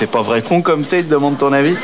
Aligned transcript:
C'est 0.00 0.10
pas 0.10 0.22
vrai 0.22 0.40
con 0.40 0.62
comme 0.62 0.80
t'es, 0.80 1.02
te 1.02 1.10
demande 1.10 1.36
ton 1.36 1.52
avis 1.52 1.76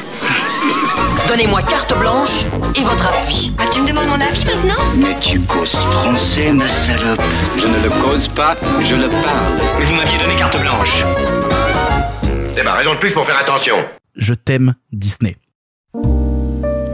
Donnez-moi 1.29 1.61
carte 1.61 1.99
blanche 1.99 2.47
et 2.75 2.81
votre 2.81 3.07
appui. 3.09 3.53
Ah, 3.59 3.65
tu 3.71 3.83
me 3.83 3.87
demandes 3.87 4.07
mon 4.07 4.19
avis 4.19 4.43
maintenant 4.47 4.83
Mais 4.97 5.15
tu 5.21 5.39
causes 5.41 5.75
français, 5.75 6.51
ma 6.51 6.67
salope. 6.67 7.21
Je 7.59 7.67
ne 7.67 7.83
le 7.83 7.91
cause 8.03 8.29
pas, 8.29 8.57
je 8.81 8.95
le 8.95 9.11
parle. 9.11 9.61
Mais 9.79 9.85
vous 9.85 9.95
m'aviez 9.95 10.17
donné 10.17 10.35
carte 10.35 10.59
blanche. 10.59 11.05
C'est 12.57 12.63
ma 12.63 12.73
raison 12.73 12.95
de 12.95 13.01
plus 13.01 13.13
pour 13.13 13.27
faire 13.27 13.39
attention. 13.39 13.85
Je 14.15 14.33
t'aime, 14.33 14.77
Disney. 14.93 15.37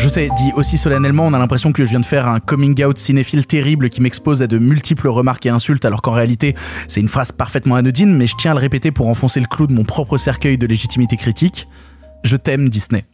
Je 0.02 0.08
sais, 0.08 0.28
dit 0.36 0.50
aussi 0.56 0.78
solennellement, 0.78 1.24
on 1.26 1.32
a 1.32 1.38
l'impression 1.38 1.70
que 1.70 1.84
je 1.84 1.90
viens 1.90 2.00
de 2.00 2.04
faire 2.04 2.26
un 2.26 2.40
coming 2.40 2.84
out 2.84 2.98
cinéphile 2.98 3.46
terrible 3.46 3.88
qui 3.88 4.00
m'expose 4.00 4.42
à 4.42 4.48
de 4.48 4.58
multiples 4.58 5.06
remarques 5.06 5.46
et 5.46 5.48
insultes, 5.48 5.84
alors 5.84 6.02
qu'en 6.02 6.10
réalité, 6.10 6.56
c'est 6.88 6.98
une 6.98 7.06
phrase 7.06 7.30
parfaitement 7.30 7.76
anodine, 7.76 8.16
mais 8.16 8.26
je 8.26 8.34
tiens 8.36 8.50
à 8.50 8.54
le 8.54 8.58
répéter 8.60 8.90
pour 8.90 9.06
enfoncer 9.06 9.38
le 9.38 9.46
clou 9.46 9.68
de 9.68 9.72
mon 9.72 9.84
propre 9.84 10.18
cercueil 10.18 10.58
de 10.58 10.66
légitimité 10.66 11.16
critique. 11.16 11.68
Je 12.24 12.36
t'aime, 12.36 12.68
Disney. 12.68 13.04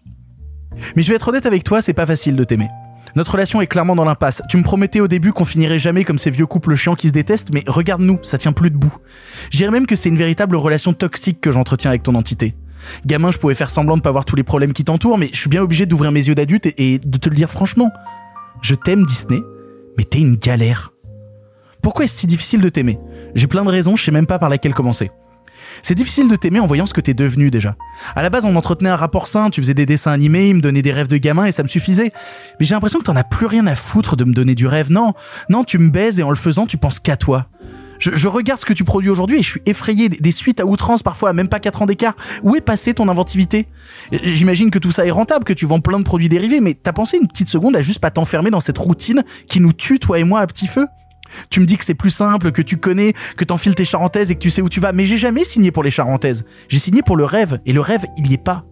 Mais 0.96 1.02
je 1.02 1.10
vais 1.10 1.16
être 1.16 1.28
honnête 1.28 1.44
avec 1.44 1.62
toi, 1.62 1.82
c'est 1.82 1.92
pas 1.92 2.06
facile 2.06 2.36
de 2.36 2.44
t'aimer. 2.44 2.68
Notre 3.16 3.32
relation 3.32 3.60
est 3.60 3.66
clairement 3.66 3.94
dans 3.94 4.06
l'impasse. 4.06 4.40
Tu 4.48 4.56
me 4.56 4.62
promettais 4.62 5.00
au 5.00 5.08
début 5.08 5.32
qu'on 5.32 5.44
finirait 5.44 5.78
jamais 5.78 6.04
comme 6.04 6.18
ces 6.18 6.30
vieux 6.30 6.46
couples 6.46 6.74
chiants 6.74 6.94
qui 6.94 7.08
se 7.08 7.12
détestent, 7.12 7.50
mais 7.52 7.64
regarde-nous, 7.66 8.20
ça 8.22 8.38
tient 8.38 8.54
plus 8.54 8.70
debout. 8.70 8.96
Je 9.50 9.58
dirais 9.58 9.70
même 9.70 9.86
que 9.86 9.94
c'est 9.94 10.08
une 10.08 10.16
véritable 10.16 10.56
relation 10.56 10.94
toxique 10.94 11.42
que 11.42 11.52
j'entretiens 11.52 11.90
avec 11.90 12.02
ton 12.02 12.14
entité. 12.14 12.54
Gamin, 13.06 13.30
je 13.30 13.38
pouvais 13.38 13.54
faire 13.54 13.70
semblant 13.70 13.96
de 13.96 14.02
pas 14.02 14.12
voir 14.12 14.24
tous 14.24 14.36
les 14.36 14.42
problèmes 14.42 14.72
qui 14.72 14.84
t'entourent, 14.84 15.18
mais 15.18 15.30
je 15.32 15.38
suis 15.38 15.50
bien 15.50 15.62
obligé 15.62 15.86
d'ouvrir 15.86 16.12
mes 16.12 16.26
yeux 16.26 16.34
d'adulte 16.34 16.66
et, 16.66 16.94
et 16.94 16.98
de 16.98 17.18
te 17.18 17.28
le 17.28 17.34
dire 17.34 17.50
franchement. 17.50 17.90
Je 18.62 18.74
t'aime 18.74 19.04
Disney, 19.06 19.40
mais 19.96 20.04
t'es 20.04 20.18
une 20.18 20.36
galère. 20.36 20.92
Pourquoi 21.82 22.04
est-ce 22.04 22.18
si 22.18 22.26
difficile 22.26 22.60
de 22.60 22.68
t'aimer? 22.68 22.98
J'ai 23.34 23.46
plein 23.46 23.64
de 23.64 23.70
raisons, 23.70 23.96
je 23.96 24.04
sais 24.04 24.10
même 24.10 24.26
pas 24.26 24.38
par 24.38 24.48
laquelle 24.48 24.74
commencer. 24.74 25.10
C'est 25.82 25.94
difficile 25.94 26.28
de 26.28 26.36
t'aimer 26.36 26.60
en 26.60 26.66
voyant 26.66 26.86
ce 26.86 26.94
que 26.94 27.00
t'es 27.00 27.14
devenu 27.14 27.50
déjà. 27.50 27.76
À 28.16 28.22
la 28.22 28.30
base, 28.30 28.44
on 28.44 28.56
entretenait 28.56 28.90
un 28.90 28.96
rapport 28.96 29.28
sain, 29.28 29.50
tu 29.50 29.60
faisais 29.60 29.74
des 29.74 29.86
dessins 29.86 30.12
animés, 30.12 30.48
il 30.48 30.56
me 30.56 30.60
donnait 30.60 30.82
des 30.82 30.92
rêves 30.92 31.08
de 31.08 31.16
gamin 31.16 31.44
et 31.44 31.52
ça 31.52 31.62
me 31.62 31.68
suffisait. 31.68 32.12
Mais 32.58 32.66
j'ai 32.66 32.74
l'impression 32.74 32.98
que 32.98 33.04
t'en 33.04 33.16
as 33.16 33.24
plus 33.24 33.46
rien 33.46 33.66
à 33.66 33.74
foutre 33.74 34.16
de 34.16 34.24
me 34.24 34.32
donner 34.32 34.54
du 34.54 34.66
rêve. 34.66 34.90
Non, 34.90 35.14
non, 35.48 35.64
tu 35.64 35.78
me 35.78 35.90
baises 35.90 36.18
et 36.18 36.22
en 36.22 36.30
le 36.30 36.36
faisant, 36.36 36.66
tu 36.66 36.78
penses 36.78 36.98
qu'à 36.98 37.16
toi. 37.16 37.46
Je, 37.98 38.28
regarde 38.28 38.60
ce 38.60 38.66
que 38.66 38.72
tu 38.72 38.84
produis 38.84 39.10
aujourd'hui 39.10 39.38
et 39.38 39.42
je 39.42 39.48
suis 39.48 39.62
effrayé 39.66 40.08
des, 40.08 40.18
des 40.18 40.30
suites 40.30 40.60
à 40.60 40.66
outrance 40.66 41.02
parfois 41.02 41.30
à 41.30 41.32
même 41.32 41.48
pas 41.48 41.60
4 41.60 41.82
ans 41.82 41.86
d'écart. 41.86 42.14
Où 42.42 42.56
est 42.56 42.60
passée 42.60 42.94
ton 42.94 43.08
inventivité? 43.08 43.66
J'imagine 44.12 44.70
que 44.70 44.78
tout 44.78 44.92
ça 44.92 45.06
est 45.06 45.10
rentable, 45.10 45.44
que 45.44 45.52
tu 45.52 45.66
vends 45.66 45.80
plein 45.80 45.98
de 45.98 46.04
produits 46.04 46.28
dérivés, 46.28 46.60
mais 46.60 46.74
t'as 46.74 46.92
pensé 46.92 47.18
une 47.18 47.28
petite 47.28 47.48
seconde 47.48 47.76
à 47.76 47.82
juste 47.82 48.00
pas 48.00 48.10
t'enfermer 48.10 48.50
dans 48.50 48.60
cette 48.60 48.78
routine 48.78 49.24
qui 49.46 49.60
nous 49.60 49.72
tue, 49.72 49.98
toi 49.98 50.18
et 50.18 50.24
moi, 50.24 50.40
à 50.40 50.46
petit 50.46 50.66
feu? 50.66 50.86
Tu 51.50 51.60
me 51.60 51.66
dis 51.66 51.76
que 51.76 51.84
c'est 51.84 51.94
plus 51.94 52.10
simple, 52.10 52.52
que 52.52 52.62
tu 52.62 52.78
connais, 52.78 53.12
que 53.36 53.44
t'enfiles 53.44 53.74
tes 53.74 53.84
charentaises 53.84 54.30
et 54.30 54.34
que 54.34 54.40
tu 54.40 54.50
sais 54.50 54.62
où 54.62 54.68
tu 54.68 54.80
vas, 54.80 54.92
mais 54.92 55.06
j'ai 55.06 55.16
jamais 55.16 55.44
signé 55.44 55.70
pour 55.70 55.82
les 55.82 55.90
charentaises. 55.90 56.46
J'ai 56.68 56.78
signé 56.78 57.02
pour 57.02 57.16
le 57.16 57.24
rêve, 57.24 57.60
et 57.66 57.72
le 57.72 57.80
rêve, 57.80 58.04
il 58.16 58.30
y 58.30 58.34
est 58.34 58.42
pas. 58.42 58.64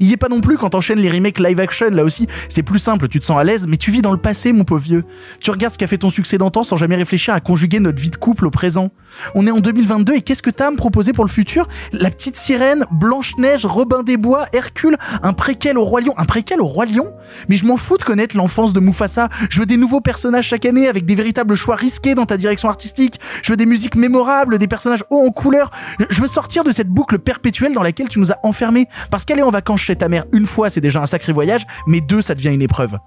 Il 0.00 0.08
y 0.08 0.12
est 0.12 0.16
pas 0.16 0.28
non 0.28 0.40
plus 0.40 0.56
quand 0.56 0.70
t'enchaînes 0.70 0.98
les 0.98 1.10
remakes 1.10 1.38
live 1.38 1.60
action, 1.60 1.90
là 1.90 2.04
aussi, 2.04 2.26
c'est 2.48 2.62
plus 2.62 2.78
simple, 2.78 3.08
tu 3.08 3.20
te 3.20 3.24
sens 3.24 3.38
à 3.38 3.44
l'aise, 3.44 3.66
mais 3.66 3.76
tu 3.76 3.90
vis 3.90 4.02
dans 4.02 4.12
le 4.12 4.18
passé, 4.18 4.52
mon 4.52 4.64
pauvre 4.64 4.82
vieux. 4.82 5.04
Tu 5.40 5.50
regardes 5.50 5.74
ce 5.74 5.78
qu'a 5.78 5.86
fait 5.86 5.98
ton 5.98 6.10
succès 6.10 6.38
d'antan 6.38 6.62
sans 6.62 6.76
jamais 6.76 6.96
réfléchir 6.96 7.34
à 7.34 7.40
conjuguer 7.40 7.80
notre 7.80 8.00
vie 8.00 8.10
de 8.10 8.16
couple 8.16 8.46
au 8.46 8.50
présent. 8.50 8.90
On 9.34 9.46
est 9.46 9.50
en 9.50 9.58
2022 9.58 10.14
et 10.14 10.22
qu'est-ce 10.22 10.42
que 10.42 10.50
t'as 10.50 10.68
à 10.68 10.70
me 10.70 10.76
proposer 10.76 11.12
pour 11.12 11.24
le 11.24 11.30
futur? 11.30 11.68
La 11.92 12.10
petite 12.10 12.36
sirène, 12.36 12.84
Blanche-Neige, 12.90 13.66
Robin 13.66 14.02
des 14.02 14.16
Bois, 14.16 14.46
Hercule, 14.52 14.96
un 15.22 15.32
préquel 15.32 15.78
au 15.78 15.84
Roi 15.84 16.00
Lion. 16.00 16.14
Un 16.16 16.24
préquel 16.24 16.60
au 16.60 16.66
Roi 16.66 16.86
Lion? 16.86 17.12
Mais 17.48 17.56
je 17.56 17.64
m'en 17.64 17.76
fous 17.76 17.98
de 17.98 18.02
connaître 18.02 18.36
l'enfance 18.36 18.72
de 18.72 18.80
Mufasa. 18.80 19.28
Je 19.50 19.60
veux 19.60 19.66
des 19.66 19.76
nouveaux 19.76 20.00
personnages 20.00 20.46
chaque 20.46 20.64
année 20.64 20.88
avec 20.88 21.06
des 21.06 21.14
véritables 21.14 21.54
choix 21.54 21.76
risqués 21.76 22.14
dans 22.14 22.26
ta 22.26 22.36
direction 22.36 22.68
artistique. 22.68 23.20
Je 23.42 23.52
veux 23.52 23.56
des 23.56 23.66
musiques 23.66 23.94
mémorables, 23.94 24.58
des 24.58 24.68
personnages 24.68 25.04
hauts 25.10 25.26
en 25.26 25.30
couleur. 25.30 25.70
Je 26.10 26.20
veux 26.20 26.28
sortir 26.28 26.64
de 26.64 26.70
cette 26.70 26.88
boucle 26.88 27.18
perpétuelle 27.18 27.72
dans 27.72 27.82
laquelle 27.82 28.08
tu 28.08 28.18
nous 28.18 28.32
as 28.32 28.38
enfermés. 28.42 28.88
Parce 29.10 29.24
qu'aller 29.24 29.42
en 29.42 29.50
vacances 29.50 29.80
chez 29.86 29.96
ta 29.96 30.08
mère 30.08 30.24
une 30.32 30.46
fois, 30.46 30.68
c'est 30.68 30.80
déjà 30.80 31.00
un 31.00 31.06
sacré 31.06 31.32
voyage, 31.32 31.66
mais 31.86 32.00
deux, 32.00 32.20
ça 32.20 32.34
devient 32.34 32.52
une 32.52 32.62
épreuve. 32.62 32.98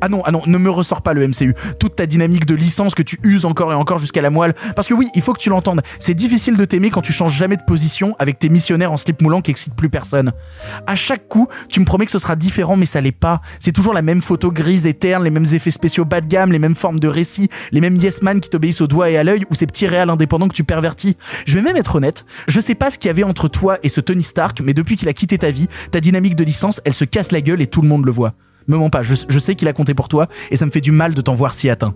Ah 0.00 0.08
non, 0.08 0.22
ah 0.24 0.30
non, 0.30 0.42
ne 0.46 0.58
me 0.58 0.70
ressors 0.70 1.02
pas 1.02 1.12
le 1.12 1.26
MCU. 1.26 1.54
Toute 1.80 1.96
ta 1.96 2.06
dynamique 2.06 2.46
de 2.46 2.54
licence 2.54 2.94
que 2.94 3.02
tu 3.02 3.18
uses 3.24 3.44
encore 3.44 3.72
et 3.72 3.74
encore 3.74 3.98
jusqu'à 3.98 4.22
la 4.22 4.30
moelle. 4.30 4.54
Parce 4.76 4.86
que 4.86 4.94
oui, 4.94 5.08
il 5.14 5.22
faut 5.22 5.32
que 5.32 5.40
tu 5.40 5.50
l'entendes. 5.50 5.82
C'est 5.98 6.14
difficile 6.14 6.56
de 6.56 6.64
t'aimer 6.64 6.90
quand 6.90 7.02
tu 7.02 7.12
changes 7.12 7.36
jamais 7.36 7.56
de 7.56 7.62
position 7.62 8.14
avec 8.18 8.38
tes 8.38 8.48
missionnaires 8.48 8.92
en 8.92 8.96
slip 8.96 9.20
moulant 9.22 9.40
qui 9.40 9.50
excitent 9.50 9.74
plus 9.74 9.90
personne. 9.90 10.32
À 10.86 10.94
chaque 10.94 11.26
coup, 11.26 11.48
tu 11.68 11.80
me 11.80 11.84
promets 11.84 12.06
que 12.06 12.12
ce 12.12 12.18
sera 12.20 12.36
différent, 12.36 12.76
mais 12.76 12.86
ça 12.86 13.00
l'est 13.00 13.12
pas. 13.12 13.40
C'est 13.58 13.72
toujours 13.72 13.92
la 13.92 14.02
même 14.02 14.22
photo 14.22 14.52
grise 14.52 14.86
et 14.86 14.94
terne, 14.94 15.24
les 15.24 15.30
mêmes 15.30 15.46
effets 15.52 15.72
spéciaux 15.72 16.04
bas 16.04 16.20
de 16.20 16.26
gamme, 16.26 16.52
les 16.52 16.58
mêmes 16.60 16.76
formes 16.76 17.00
de 17.00 17.08
récits, 17.08 17.48
les 17.72 17.80
mêmes 17.80 17.96
yes 17.96 18.22
man 18.22 18.40
qui 18.40 18.50
t'obéissent 18.50 18.80
au 18.80 18.86
doigt 18.86 19.10
et 19.10 19.16
à 19.16 19.24
l'œil 19.24 19.44
ou 19.50 19.54
ces 19.54 19.66
petits 19.66 19.86
réals 19.86 20.10
indépendants 20.10 20.48
que 20.48 20.54
tu 20.54 20.64
pervertis. 20.64 21.16
Je 21.44 21.54
vais 21.54 21.62
même 21.62 21.76
être 21.76 21.96
honnête. 21.96 22.24
Je 22.46 22.60
sais 22.60 22.76
pas 22.76 22.90
ce 22.90 22.98
qu'il 22.98 23.08
y 23.08 23.10
avait 23.10 23.24
entre 23.24 23.48
toi 23.48 23.78
et 23.82 23.88
ce 23.88 24.00
Tony 24.00 24.22
Stark, 24.22 24.60
mais 24.60 24.74
depuis 24.74 24.96
qu'il 24.96 25.08
a 25.08 25.12
quitté 25.12 25.38
ta 25.38 25.50
vie, 25.50 25.68
ta 25.90 26.00
dynamique 26.00 26.36
de 26.36 26.44
licence, 26.44 26.80
elle 26.84 26.94
se 26.94 27.04
casse 27.04 27.32
la 27.32 27.40
gueule 27.40 27.60
et 27.60 27.66
tout 27.66 27.82
le 27.82 27.88
monde 27.88 28.04
le 28.04 28.12
voit. 28.12 28.34
Me 28.68 28.76
mens 28.76 28.90
pas, 28.90 29.02
je, 29.02 29.38
sais 29.38 29.54
qu'il 29.54 29.66
a 29.66 29.72
compté 29.72 29.94
pour 29.94 30.08
toi 30.08 30.28
et 30.50 30.56
ça 30.56 30.66
me 30.66 30.70
fait 30.70 30.82
du 30.82 30.92
mal 30.92 31.14
de 31.14 31.20
t'en 31.22 31.34
voir 31.34 31.54
si 31.54 31.70
atteint. 31.70 31.94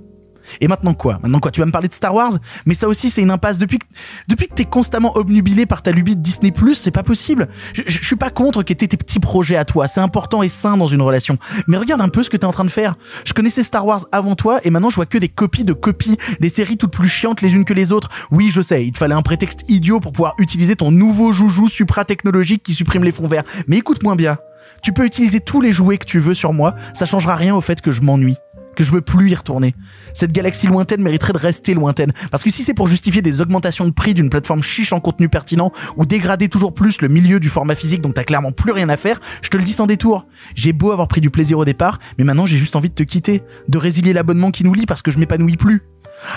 Et 0.61 0.69
maintenant 0.69 0.95
quoi? 0.95 1.19
Maintenant 1.23 1.39
quoi? 1.39 1.51
Tu 1.51 1.61
vas 1.61 1.67
me 1.67 1.71
parler 1.71 1.89
de 1.89 1.95
Star 1.95 2.15
Wars? 2.15 2.33
Mais 2.67 2.75
ça 2.75 2.89
aussi 2.89 3.11
c'est 3.11 3.21
une 3.21 3.31
impasse. 3.31 3.59
Depuis 3.59 3.79
que, 3.79 3.85
depuis 4.27 4.49
que 4.49 4.55
t'es 4.55 4.65
constamment 4.65 5.17
obnubilé 5.17 5.67
par 5.67 5.83
ta 5.83 5.93
lubie 5.93 6.17
de 6.17 6.21
Disney+, 6.21 6.53
c'est 6.75 6.91
pas 6.91 7.03
possible. 7.03 7.49
Je 7.75 8.05
suis 8.05 8.17
pas 8.17 8.31
contre 8.31 8.63
que 8.63 8.73
t'aies 8.73 8.89
tes 8.89 8.97
petits 8.97 9.21
projets 9.21 9.57
à 9.57 9.65
toi. 9.65 9.87
C'est 9.87 10.01
important 10.01 10.43
et 10.43 10.49
sain 10.49 10.77
dans 10.77 10.87
une 10.87 11.03
relation. 11.03 11.39
Mais 11.69 11.77
regarde 11.77 12.01
un 12.01 12.09
peu 12.09 12.23
ce 12.23 12.31
que 12.31 12.37
t'es 12.37 12.45
en 12.45 12.53
train 12.53 12.65
de 12.65 12.71
faire. 12.71 12.97
Je 13.25 13.35
connaissais 13.35 13.63
Star 13.63 13.87
Wars 13.87 14.07
avant 14.11 14.35
toi 14.35 14.61
et 14.65 14.71
maintenant 14.71 14.91
je 14.91 14.97
vois 14.97 15.07
que 15.07 15.19
des 15.19 15.29
copies 15.29 15.65
de 15.65 15.75
copies, 15.75 16.17
des 16.41 16.49
séries 16.49 16.77
toutes 16.77 16.93
plus 16.93 17.09
chiantes 17.09 17.41
les 17.41 17.53
unes 17.53 17.65
que 17.65 17.75
les 17.75 17.93
autres. 17.93 18.09
Oui, 18.31 18.51
je 18.51 18.63
sais, 18.63 18.85
il 18.85 18.93
te 18.93 18.99
fallait 18.99 19.15
un 19.15 19.23
prétexte 19.23 19.61
idiot 19.69 20.01
pour 20.01 20.13
pouvoir 20.13 20.35
utiliser 20.39 20.77
ton 20.77 20.91
nouveau 20.91 21.33
joujou 21.33 21.69
supra-technologique 21.69 22.63
qui 22.63 22.75
supprime 22.75 23.05
les 23.05 23.13
fonds 23.13 23.29
verts. 23.29 23.45
Mais 23.69 23.79
écoute-moi 23.79 24.17
bien. 24.17 24.39
Tu 24.83 24.93
peux 24.93 25.05
utiliser 25.05 25.41
tous 25.41 25.61
les 25.61 25.73
jouets 25.73 25.99
que 25.99 26.07
tu 26.07 26.19
veux 26.19 26.35
sur 26.35 26.53
moi, 26.53 26.75
ça 26.95 27.07
changera 27.07 27.35
rien 27.35 27.55
au 27.55 27.61
fait 27.61 27.81
que 27.81 27.91
je 27.91 28.03
m'ennuie 28.03 28.37
que 28.75 28.85
je 28.85 28.91
veux 28.91 29.01
plus 29.01 29.31
y 29.31 29.35
retourner. 29.35 29.75
Cette 30.15 30.33
galaxie 30.33 30.67
lointaine 30.67 31.03
mériterait 31.03 31.33
de 31.33 31.39
rester 31.39 31.75
lointaine. 31.75 32.13
Parce 32.31 32.43
que 32.43 32.51
si 32.51 32.63
c'est 32.63 32.75
pour 32.75 32.87
justifier 32.87 33.23
des 33.23 33.41
augmentations 33.41 33.85
de 33.85 33.91
prix 33.91 34.15
d'une 34.15 34.31
plateforme 34.31 34.63
chiche 34.63 34.93
en 34.93 35.01
contenu 35.01 35.29
pertinent 35.29 35.73
ou 35.97 36.07
dégrader 36.07 36.49
toujours 36.49 36.75
plus 36.75 37.01
le 37.01 37.09
milieu 37.09 37.41
du 37.41 37.49
format 37.49 37.75
physique 37.75 38.01
dont 38.01 38.13
t'as 38.13 38.25
clairement 38.25 38.53
plus 38.53 38.73
rien 38.73 38.89
à 38.89 38.97
faire, 38.97 39.21
je 39.43 39.49
te 39.49 39.57
le 39.57 39.63
dis 39.63 39.73
sans 39.73 39.87
détour. 39.87 40.27
J'ai 40.55 40.73
beau 40.73 40.93
avoir 40.93 41.09
pris 41.09 41.21
du 41.21 41.31
plaisir 41.31 41.59
au 41.59 41.65
départ, 41.65 41.99
mais 42.19 42.25
maintenant 42.25 42.47
j'ai 42.47 42.57
juste 42.57 42.77
envie 42.77 42.91
de 42.91 42.95
te 42.95 43.03
quitter, 43.03 43.43
de 43.69 43.79
résilier 43.79 44.13
l'abonnement 44.13 44.51
qui 44.51 44.65
nous 44.65 44.75
lie 44.75 44.87
parce 44.87 45.03
que 45.03 45.11
je 45.11 45.19
m'épanouis 45.19 45.57
plus. 45.57 45.83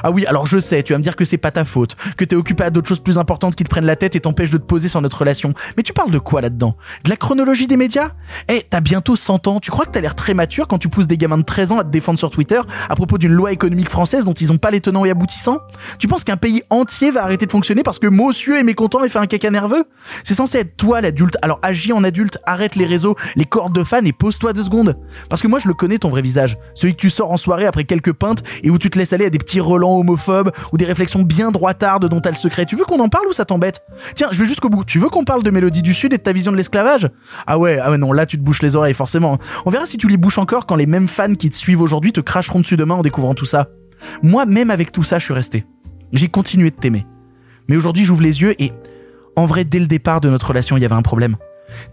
Ah 0.03 0.11
oui, 0.11 0.25
alors 0.25 0.47
je 0.47 0.59
sais, 0.59 0.83
tu 0.83 0.93
vas 0.93 0.99
me 0.99 1.03
dire 1.03 1.15
que 1.15 1.25
c'est 1.25 1.37
pas 1.37 1.51
ta 1.51 1.65
faute, 1.65 1.95
que 2.17 2.25
t'es 2.25 2.35
occupé 2.35 2.63
à 2.63 2.69
d'autres 2.69 2.87
choses 2.87 2.99
plus 2.99 3.17
importantes 3.17 3.55
qui 3.55 3.63
te 3.63 3.69
prennent 3.69 3.85
la 3.85 3.95
tête 3.95 4.15
et 4.15 4.19
t'empêchent 4.19 4.51
de 4.51 4.57
te 4.57 4.65
poser 4.65 4.87
sur 4.87 5.01
notre 5.01 5.17
relation. 5.17 5.53
Mais 5.77 5.83
tu 5.83 5.93
parles 5.93 6.11
de 6.11 6.19
quoi 6.19 6.41
là-dedans? 6.41 6.75
De 7.03 7.09
la 7.09 7.17
chronologie 7.17 7.67
des 7.67 7.77
médias? 7.77 8.11
Eh, 8.49 8.65
t'as 8.69 8.81
bientôt 8.81 9.15
100 9.15 9.47
ans, 9.47 9.59
tu 9.59 9.71
crois 9.71 9.85
que 9.85 9.91
t'as 9.91 10.01
l'air 10.01 10.15
très 10.15 10.33
mature 10.33 10.67
quand 10.67 10.77
tu 10.77 10.89
pousses 10.89 11.07
des 11.07 11.17
gamins 11.17 11.37
de 11.37 11.43
13 11.43 11.71
ans 11.71 11.79
à 11.79 11.83
te 11.83 11.89
défendre 11.89 12.19
sur 12.19 12.29
Twitter 12.29 12.59
à 12.89 12.95
propos 12.95 13.17
d'une 13.17 13.31
loi 13.31 13.51
économique 13.51 13.89
française 13.89 14.25
dont 14.25 14.33
ils 14.33 14.51
ont 14.51 14.57
pas 14.57 14.71
les 14.71 14.81
tenants 14.81 15.05
et 15.05 15.09
aboutissants 15.09 15.59
Tu 15.99 16.07
penses 16.07 16.23
qu'un 16.23 16.37
pays 16.37 16.63
entier 16.69 17.11
va 17.11 17.23
arrêter 17.23 17.45
de 17.45 17.51
fonctionner 17.51 17.83
parce 17.83 17.99
que 17.99 18.07
Monsieur 18.07 18.59
est 18.59 18.63
mécontent 18.63 19.03
et 19.03 19.09
fait 19.09 19.19
un 19.19 19.25
caca 19.25 19.49
nerveux? 19.49 19.85
C'est 20.23 20.35
censé 20.35 20.59
être 20.59 20.77
toi 20.77 21.01
l'adulte, 21.01 21.37
alors 21.41 21.59
agis 21.61 21.93
en 21.93 22.03
adulte, 22.03 22.39
arrête 22.45 22.75
les 22.75 22.85
réseaux, 22.85 23.15
les 23.35 23.45
cordes 23.45 23.73
de 23.73 23.83
fans 23.83 24.03
et 24.03 24.13
pose-toi 24.13 24.53
deux 24.53 24.63
secondes. 24.63 24.97
Parce 25.29 25.41
que 25.41 25.47
moi 25.47 25.59
je 25.59 25.67
le 25.67 25.73
connais 25.73 25.97
ton 25.97 26.09
vrai 26.09 26.21
visage, 26.21 26.57
celui 26.73 26.95
que 26.95 26.99
tu 26.99 27.09
sors 27.09 27.31
en 27.31 27.37
soirée 27.37 27.65
après 27.65 27.83
quelques 27.83 28.13
pintes 28.13 28.43
et 28.63 28.69
où 28.69 28.77
tu 28.77 28.89
te 28.89 28.97
laisses 28.97 29.13
aller 29.13 29.25
à 29.25 29.29
des 29.29 29.37
petits 29.37 29.59
ou 29.83 30.77
des 30.77 30.85
réflexions 30.85 31.23
bien 31.23 31.51
droitardes 31.51 32.07
dont 32.07 32.19
t'as 32.19 32.31
le 32.31 32.35
secret. 32.35 32.65
Tu 32.65 32.75
veux 32.75 32.85
qu'on 32.85 32.99
en 32.99 33.09
parle 33.09 33.27
ou 33.27 33.33
ça 33.33 33.45
t'embête? 33.45 33.83
Tiens, 34.15 34.29
je 34.31 34.39
vais 34.39 34.47
jusqu'au 34.47 34.69
bout. 34.69 34.83
Tu 34.83 34.99
veux 34.99 35.09
qu'on 35.09 35.23
parle 35.23 35.43
de 35.43 35.49
Mélodie 35.49 35.81
du 35.81 35.93
Sud 35.93 36.13
et 36.13 36.17
de 36.17 36.23
ta 36.23 36.33
vision 36.33 36.51
de 36.51 36.57
l'esclavage? 36.57 37.09
Ah 37.47 37.57
ouais, 37.57 37.79
ah 37.81 37.91
ouais 37.91 37.97
non, 37.97 38.11
là 38.11 38.25
tu 38.25 38.37
te 38.37 38.43
bouches 38.43 38.61
les 38.61 38.75
oreilles 38.75 38.93
forcément. 38.93 39.37
On 39.65 39.69
verra 39.69 39.85
si 39.85 39.97
tu 39.97 40.07
les 40.07 40.17
bouches 40.17 40.37
encore 40.37 40.65
quand 40.65 40.75
les 40.75 40.85
mêmes 40.85 41.07
fans 41.07 41.33
qui 41.35 41.49
te 41.49 41.55
suivent 41.55 41.81
aujourd'hui 41.81 42.13
te 42.13 42.21
cracheront 42.21 42.59
dessus 42.59 42.77
demain 42.77 42.95
en 42.95 43.01
découvrant 43.01 43.33
tout 43.33 43.45
ça. 43.45 43.67
Moi, 44.21 44.45
même 44.45 44.69
avec 44.71 44.91
tout 44.91 45.03
ça, 45.03 45.19
je 45.19 45.25
suis 45.25 45.33
resté. 45.33 45.65
J'ai 46.11 46.29
continué 46.29 46.69
de 46.69 46.75
t'aimer. 46.75 47.05
Mais 47.67 47.75
aujourd'hui, 47.75 48.05
j'ouvre 48.05 48.21
les 48.21 48.41
yeux 48.41 48.61
et 48.61 48.71
en 49.35 49.45
vrai, 49.45 49.65
dès 49.65 49.79
le 49.79 49.87
départ 49.87 50.21
de 50.21 50.29
notre 50.29 50.47
relation, 50.47 50.77
il 50.77 50.81
y 50.81 50.85
avait 50.85 50.95
un 50.95 51.01
problème. 51.01 51.35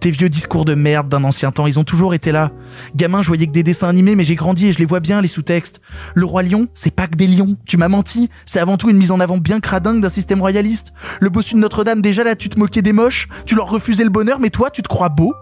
Tes 0.00 0.10
vieux 0.10 0.28
discours 0.28 0.64
de 0.64 0.74
merde 0.74 1.08
d'un 1.08 1.24
ancien 1.24 1.52
temps, 1.52 1.66
ils 1.66 1.78
ont 1.78 1.84
toujours 1.84 2.14
été 2.14 2.32
là. 2.32 2.50
Gamin, 2.96 3.22
je 3.22 3.28
voyais 3.28 3.46
que 3.46 3.52
des 3.52 3.62
dessins 3.62 3.88
animés, 3.88 4.14
mais 4.14 4.24
j'ai 4.24 4.34
grandi 4.34 4.68
et 4.68 4.72
je 4.72 4.78
les 4.78 4.84
vois 4.84 5.00
bien, 5.00 5.20
les 5.20 5.28
sous-textes. 5.28 5.80
Le 6.14 6.24
roi 6.24 6.42
lion, 6.42 6.68
c'est 6.74 6.94
pas 6.94 7.06
que 7.06 7.16
des 7.16 7.26
lions. 7.26 7.56
Tu 7.66 7.76
m'as 7.76 7.88
menti. 7.88 8.30
C'est 8.46 8.60
avant 8.60 8.76
tout 8.76 8.90
une 8.90 8.96
mise 8.96 9.10
en 9.10 9.20
avant 9.20 9.38
bien 9.38 9.60
cradingue 9.60 10.00
d'un 10.00 10.08
système 10.08 10.40
royaliste. 10.40 10.92
Le 11.20 11.30
bossu 11.30 11.54
de 11.54 11.60
Notre-Dame, 11.60 12.02
déjà 12.02 12.24
là, 12.24 12.36
tu 12.36 12.48
te 12.48 12.58
moquais 12.58 12.82
des 12.82 12.92
moches. 12.92 13.28
Tu 13.46 13.54
leur 13.54 13.68
refusais 13.68 14.04
le 14.04 14.10
bonheur, 14.10 14.40
mais 14.40 14.50
toi, 14.50 14.70
tu 14.70 14.82
te 14.82 14.88
crois 14.88 15.08
beau. 15.08 15.34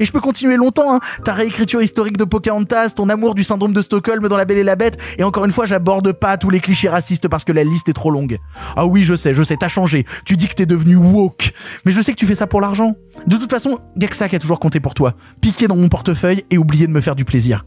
Et 0.00 0.04
je 0.04 0.12
peux 0.12 0.20
continuer 0.20 0.56
longtemps, 0.56 0.94
hein. 0.94 1.00
Ta 1.24 1.32
réécriture 1.32 1.82
historique 1.82 2.16
de 2.16 2.24
Pocahontas, 2.24 2.90
ton 2.90 3.08
amour 3.08 3.34
du 3.34 3.44
syndrome 3.44 3.72
de 3.72 3.82
Stockholm 3.82 4.26
dans 4.28 4.36
La 4.36 4.44
Belle 4.44 4.58
et 4.58 4.64
la 4.64 4.76
Bête, 4.76 4.98
et 5.18 5.24
encore 5.24 5.44
une 5.44 5.52
fois, 5.52 5.66
j'aborde 5.66 6.12
pas 6.12 6.36
tous 6.36 6.50
les 6.50 6.60
clichés 6.60 6.88
racistes 6.88 7.28
parce 7.28 7.44
que 7.44 7.52
la 7.52 7.64
liste 7.64 7.88
est 7.88 7.94
trop 7.94 8.10
longue. 8.10 8.38
Ah 8.76 8.86
oui, 8.86 9.04
je 9.04 9.14
sais, 9.14 9.34
je 9.34 9.42
sais, 9.42 9.56
t'as 9.56 9.68
changé. 9.68 10.06
Tu 10.24 10.36
dis 10.36 10.48
que 10.48 10.54
t'es 10.54 10.66
devenu 10.66 10.96
woke. 10.96 11.52
Mais 11.84 11.92
je 11.92 12.00
sais 12.00 12.12
que 12.12 12.18
tu 12.18 12.26
fais 12.26 12.34
ça 12.34 12.46
pour 12.46 12.60
l'argent. 12.60 12.94
De 13.26 13.36
toute 13.36 13.50
façon, 13.50 13.78
y'a 13.96 14.08
que 14.08 14.16
ça 14.16 14.28
qui 14.28 14.36
a 14.36 14.38
toujours 14.38 14.60
compté 14.60 14.80
pour 14.80 14.94
toi. 14.94 15.14
Piquer 15.40 15.68
dans 15.68 15.76
mon 15.76 15.88
portefeuille 15.88 16.44
et 16.50 16.58
oublier 16.58 16.86
de 16.86 16.92
me 16.92 17.00
faire 17.00 17.16
du 17.16 17.24
plaisir. 17.24 17.64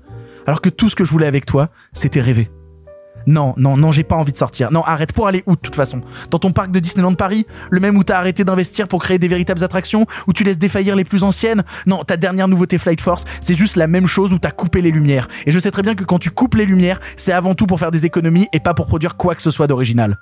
Alors 0.48 0.62
que 0.62 0.70
tout 0.70 0.90
ce 0.90 0.96
que 0.96 1.04
je 1.04 1.12
voulais 1.12 1.28
avec 1.28 1.46
toi, 1.46 1.70
c'était 1.94 2.22
rêver. 2.22 2.50
Non, 3.28 3.54
non, 3.58 3.78
non, 3.78 3.92
j'ai 3.92 4.04
pas 4.04 4.16
envie 4.16 4.32
de 4.32 4.38
sortir. 4.38 4.72
Non, 4.72 4.84
arrête 4.84 5.14
pour 5.14 5.28
aller 5.28 5.44
où 5.46 5.56
de 5.56 5.60
toute 5.60 5.76
façon? 5.76 6.02
Dans 6.30 6.40
ton 6.40 6.52
parc 6.52 6.72
de 6.72 6.80
Disneyland 6.80 7.14
Paris? 7.14 7.46
Le 7.70 7.80
même 7.80 7.98
où 7.98 8.04
t'as 8.04 8.18
arrêté 8.18 8.44
d'investir 8.44 8.88
pour 8.88 9.02
créer 9.02 9.20
des 9.20 9.28
véritables 9.28 9.64
attractions? 9.64 10.06
Où 10.28 10.34
tu 10.34 10.44
laisses 10.44 10.60
défaillir 10.60 10.96
les 10.96 11.04
plus 11.04 11.24
anciennes? 11.24 11.64
Non, 11.86 12.04
ta 12.04 12.18
dernière 12.18 12.48
nouveauté 12.48 12.78
Flight 12.78 13.02
Force, 13.02 13.26
c'est 13.42 13.56
juste 13.56 13.76
la 13.76 13.88
même 13.88 14.08
chose 14.08 14.34
où 14.34 14.40
t'as 14.40 14.52
coupé 14.52 14.82
les 14.82 14.92
lumières. 14.92 15.28
Et 15.46 15.52
je 15.52 15.60
sais 15.60 15.72
très 15.72 15.82
bien 15.82 15.96
que 15.96 16.04
quand 16.04 16.20
tu 16.20 16.32
coupes 16.32 16.56
les 16.56 16.66
lumières, 16.66 17.00
c'est 17.16 17.32
avant 17.32 17.56
tout 17.56 17.68
pour 17.68 17.80
faire 17.80 17.92
des 17.92 18.06
économies 18.06 18.48
et 18.54 18.60
pas 18.60 18.74
pour 18.74 18.88
produire 18.88 19.18
quoi 19.18 19.36
que 19.36 19.42
ce 19.42 19.52
soit 19.52 19.68
d'original. 19.68 20.18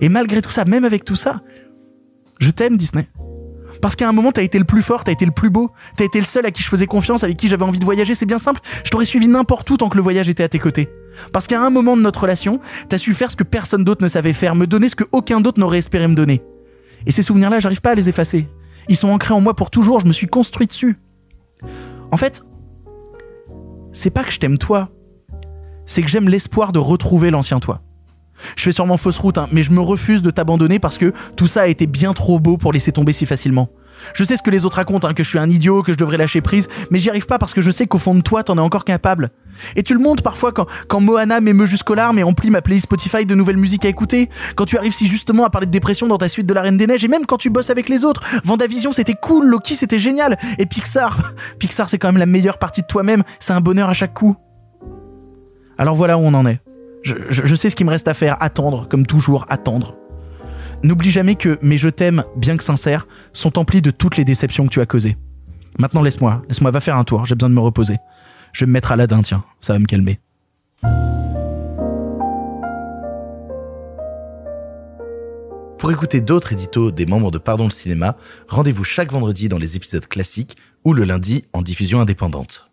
Et 0.00 0.08
malgré 0.08 0.42
tout 0.42 0.50
ça, 0.50 0.64
même 0.64 0.84
avec 0.84 1.04
tout 1.04 1.16
ça, 1.16 1.36
je 2.38 2.50
t'aime 2.50 2.76
Disney. 2.76 3.08
Parce 3.80 3.96
qu'à 3.96 4.08
un 4.08 4.12
moment, 4.12 4.32
t'as 4.32 4.42
été 4.42 4.58
le 4.58 4.64
plus 4.64 4.82
fort, 4.82 5.04
t'as 5.04 5.12
été 5.12 5.24
le 5.24 5.30
plus 5.30 5.50
beau, 5.50 5.70
t'as 5.96 6.04
été 6.04 6.18
le 6.18 6.24
seul 6.24 6.44
à 6.44 6.50
qui 6.50 6.62
je 6.62 6.68
faisais 6.68 6.86
confiance, 6.86 7.22
avec 7.22 7.36
qui 7.36 7.48
j'avais 7.48 7.62
envie 7.62 7.78
de 7.78 7.84
voyager, 7.84 8.14
c'est 8.14 8.26
bien 8.26 8.38
simple, 8.38 8.60
je 8.84 8.90
t'aurais 8.90 9.04
suivi 9.04 9.28
n'importe 9.28 9.70
où 9.70 9.76
tant 9.76 9.88
que 9.88 9.96
le 9.96 10.02
voyage 10.02 10.28
était 10.28 10.42
à 10.42 10.48
tes 10.48 10.58
côtés. 10.58 10.88
Parce 11.32 11.46
qu'à 11.46 11.60
un 11.60 11.70
moment 11.70 11.96
de 11.96 12.02
notre 12.02 12.22
relation, 12.22 12.60
t'as 12.88 12.98
su 12.98 13.14
faire 13.14 13.30
ce 13.30 13.36
que 13.36 13.44
personne 13.44 13.84
d'autre 13.84 14.02
ne 14.02 14.08
savait 14.08 14.32
faire, 14.32 14.54
me 14.54 14.66
donner 14.66 14.88
ce 14.88 14.96
que 14.96 15.04
aucun 15.12 15.40
d'autre 15.40 15.60
n'aurait 15.60 15.78
espéré 15.78 16.06
me 16.08 16.14
donner. 16.14 16.42
Et 17.06 17.12
ces 17.12 17.22
souvenirs-là, 17.22 17.60
j'arrive 17.60 17.80
pas 17.80 17.90
à 17.90 17.94
les 17.94 18.08
effacer. 18.08 18.48
Ils 18.88 18.96
sont 18.96 19.08
ancrés 19.08 19.34
en 19.34 19.40
moi 19.40 19.54
pour 19.54 19.70
toujours, 19.70 20.00
je 20.00 20.06
me 20.06 20.12
suis 20.12 20.26
construit 20.26 20.66
dessus. 20.66 20.98
En 22.12 22.16
fait, 22.16 22.42
c'est 23.92 24.10
pas 24.10 24.24
que 24.24 24.32
je 24.32 24.38
t'aime 24.38 24.58
toi, 24.58 24.90
c'est 25.86 26.02
que 26.02 26.08
j'aime 26.08 26.28
l'espoir 26.28 26.72
de 26.72 26.78
retrouver 26.78 27.30
l'ancien 27.30 27.60
toi. 27.60 27.82
Je 28.56 28.62
fais 28.62 28.72
sûrement 28.72 28.96
fausse 28.96 29.18
route, 29.18 29.38
hein, 29.38 29.48
mais 29.52 29.62
je 29.62 29.70
me 29.72 29.80
refuse 29.80 30.22
de 30.22 30.30
t'abandonner 30.30 30.78
parce 30.78 30.98
que 30.98 31.12
tout 31.36 31.46
ça 31.46 31.62
a 31.62 31.66
été 31.66 31.86
bien 31.86 32.14
trop 32.14 32.38
beau 32.38 32.56
pour 32.56 32.72
laisser 32.72 32.92
tomber 32.92 33.12
si 33.12 33.26
facilement. 33.26 33.68
Je 34.14 34.24
sais 34.24 34.36
ce 34.36 34.42
que 34.42 34.50
les 34.50 34.64
autres 34.64 34.76
racontent, 34.76 35.08
hein, 35.08 35.14
que 35.14 35.22
je 35.22 35.28
suis 35.28 35.38
un 35.38 35.48
idiot, 35.48 35.82
que 35.82 35.92
je 35.92 35.98
devrais 35.98 36.16
lâcher 36.16 36.40
prise, 36.40 36.68
mais 36.90 36.98
j'y 36.98 37.08
arrive 37.08 37.26
pas 37.26 37.38
parce 37.38 37.54
que 37.54 37.60
je 37.60 37.70
sais 37.70 37.86
qu'au 37.86 37.98
fond 37.98 38.14
de 38.14 38.20
toi, 38.20 38.42
t'en 38.42 38.56
es 38.56 38.60
encore 38.60 38.84
capable. 38.84 39.30
Et 39.76 39.82
tu 39.82 39.94
le 39.94 40.00
montres 40.00 40.22
parfois 40.22 40.52
quand, 40.52 40.66
quand 40.88 41.00
Moana 41.00 41.40
m'émeut 41.40 41.66
jusqu'aux 41.66 41.94
larmes 41.94 42.18
et 42.18 42.22
emplit 42.22 42.50
ma 42.50 42.62
playlist 42.62 42.86
Spotify 42.86 43.26
de 43.26 43.34
nouvelles 43.34 43.56
musiques 43.56 43.84
à 43.84 43.88
écouter, 43.88 44.30
quand 44.56 44.64
tu 44.64 44.78
arrives 44.78 44.94
si 44.94 45.06
justement 45.08 45.44
à 45.44 45.50
parler 45.50 45.66
de 45.66 45.72
dépression 45.72 46.06
dans 46.06 46.18
ta 46.18 46.28
suite 46.28 46.46
de 46.46 46.54
la 46.54 46.62
Reine 46.62 46.76
des 46.76 46.86
Neiges, 46.86 47.04
et 47.04 47.08
même 47.08 47.26
quand 47.26 47.38
tu 47.38 47.50
bosses 47.50 47.70
avec 47.70 47.88
les 47.88 48.04
autres. 48.04 48.22
Vendavision 48.44 48.92
c'était 48.92 49.14
cool, 49.14 49.46
Loki 49.46 49.74
c'était 49.74 49.98
génial, 49.98 50.38
et 50.58 50.66
Pixar, 50.66 51.34
Pixar 51.58 51.88
c'est 51.88 51.98
quand 51.98 52.08
même 52.08 52.18
la 52.18 52.26
meilleure 52.26 52.58
partie 52.58 52.82
de 52.82 52.86
toi-même, 52.86 53.22
c'est 53.38 53.52
un 53.52 53.60
bonheur 53.60 53.88
à 53.88 53.94
chaque 53.94 54.14
coup. 54.14 54.36
Alors 55.78 55.94
voilà 55.94 56.18
où 56.18 56.20
on 56.20 56.34
en 56.34 56.46
est. 56.46 56.60
Je, 57.02 57.54
sais 57.54 57.70
ce 57.70 57.76
qu'il 57.76 57.86
me 57.86 57.90
reste 57.90 58.08
à 58.08 58.14
faire, 58.14 58.36
attendre, 58.40 58.86
comme 58.88 59.06
toujours, 59.06 59.46
attendre. 59.48 59.96
N'oublie 60.82 61.10
jamais 61.10 61.34
que 61.34 61.58
mes 61.60 61.76
je 61.76 61.90
t'aime, 61.90 62.24
bien 62.36 62.56
que 62.56 62.64
sincères, 62.64 63.06
sont 63.34 63.58
emplis 63.58 63.82
de 63.82 63.90
toutes 63.90 64.16
les 64.16 64.24
déceptions 64.24 64.64
que 64.64 64.70
tu 64.70 64.80
as 64.80 64.86
causées. 64.86 65.18
Maintenant 65.78 66.02
laisse-moi, 66.02 66.42
laisse-moi, 66.48 66.70
va 66.70 66.80
faire 66.80 66.96
un 66.96 67.04
tour, 67.04 67.26
j'ai 67.26 67.34
besoin 67.34 67.50
de 67.50 67.54
me 67.54 67.60
reposer. 67.60 67.98
Je 68.52 68.64
vais 68.64 68.66
me 68.66 68.72
mettre 68.72 68.90
à 68.90 68.96
l'Adin, 68.96 69.22
tiens, 69.22 69.44
ça 69.60 69.74
va 69.74 69.78
me 69.78 69.84
calmer. 69.84 70.20
Pour 75.78 75.90
écouter 75.90 76.20
d'autres 76.20 76.52
éditos 76.52 76.90
des 76.90 77.06
membres 77.06 77.30
de 77.30 77.38
Pardon 77.38 77.64
le 77.64 77.70
cinéma, 77.70 78.16
rendez-vous 78.48 78.84
chaque 78.84 79.12
vendredi 79.12 79.48
dans 79.48 79.58
les 79.58 79.76
épisodes 79.76 80.06
classiques 80.06 80.56
ou 80.84 80.92
le 80.92 81.04
lundi 81.04 81.44
en 81.52 81.62
diffusion 81.62 82.00
indépendante. 82.00 82.69